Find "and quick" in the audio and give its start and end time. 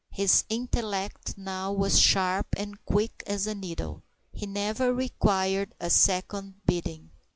2.57-3.21